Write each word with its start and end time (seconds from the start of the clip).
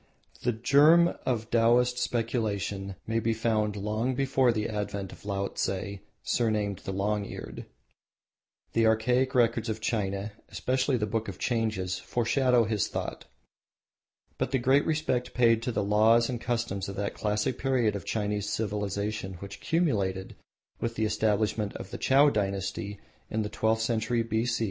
The 0.41 0.51
germ 0.53 1.13
of 1.27 1.51
Taoist 1.51 1.99
speculation 1.99 2.95
may 3.05 3.19
be 3.19 3.35
found 3.35 3.75
long 3.75 4.15
before 4.15 4.51
the 4.51 4.67
advent 4.67 5.11
of 5.11 5.25
Laotse, 5.27 5.99
surnamed 6.23 6.79
the 6.79 6.91
Long 6.91 7.23
Eared. 7.23 7.67
The 8.73 8.87
archaic 8.87 9.35
records 9.35 9.69
of 9.69 9.79
China, 9.79 10.31
especially 10.49 10.97
the 10.97 11.05
Book 11.05 11.27
of 11.27 11.37
Changes, 11.37 11.99
foreshadow 11.99 12.63
his 12.63 12.87
thought. 12.87 13.25
But 14.39 14.49
the 14.49 14.57
great 14.57 14.87
respect 14.87 15.35
paid 15.35 15.61
to 15.61 15.71
the 15.71 15.83
laws 15.83 16.31
and 16.31 16.41
customs 16.41 16.89
of 16.89 16.95
that 16.95 17.13
classic 17.13 17.59
period 17.59 17.95
of 17.95 18.03
Chinese 18.03 18.49
civilisation 18.49 19.33
which 19.35 19.61
culminated 19.61 20.35
with 20.79 20.95
the 20.95 21.05
establishment 21.05 21.75
of 21.75 21.91
the 21.91 21.99
Chow 21.99 22.31
dynasty 22.31 22.99
in 23.29 23.43
the 23.43 23.49
sixteenth 23.49 23.81
century 23.81 24.23
B.C. 24.23 24.59